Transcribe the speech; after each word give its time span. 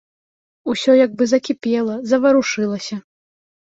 Усё 0.73 0.95
як 1.05 1.11
бы 1.19 1.27
закіпела, 1.33 2.01
заварушылася. 2.13 2.95